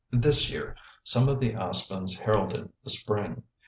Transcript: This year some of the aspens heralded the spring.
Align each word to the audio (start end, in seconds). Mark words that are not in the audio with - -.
This 0.09 0.49
year 0.51 0.75
some 1.03 1.29
of 1.29 1.39
the 1.39 1.53
aspens 1.53 2.17
heralded 2.17 2.71
the 2.83 2.89
spring. 2.89 3.43